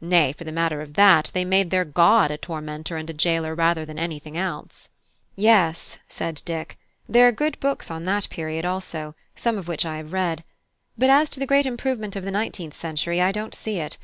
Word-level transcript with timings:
nay, 0.00 0.32
for 0.32 0.42
the 0.42 0.50
matter 0.50 0.80
of 0.82 0.94
that, 0.94 1.30
they 1.34 1.44
made 1.44 1.70
their 1.70 1.84
God 1.84 2.32
a 2.32 2.36
tormentor 2.36 2.96
and 2.96 3.08
a 3.08 3.12
jailer 3.12 3.54
rather 3.54 3.84
than 3.84 3.96
anything 3.96 4.36
else." 4.36 4.88
"Yes," 5.36 5.98
said 6.08 6.42
Dick, 6.44 6.76
"there 7.08 7.28
are 7.28 7.30
good 7.30 7.60
books 7.60 7.88
on 7.88 8.04
that 8.06 8.28
period 8.28 8.64
also, 8.64 9.14
some 9.36 9.56
of 9.56 9.68
which 9.68 9.86
I 9.86 9.98
have 9.98 10.12
read. 10.12 10.42
But 10.98 11.10
as 11.10 11.30
to 11.30 11.38
the 11.38 11.46
great 11.46 11.64
improvement 11.64 12.16
of 12.16 12.24
the 12.24 12.32
nineteenth 12.32 12.74
century, 12.74 13.20
I 13.20 13.30
don't 13.30 13.54
see 13.54 13.78
it. 13.78 13.98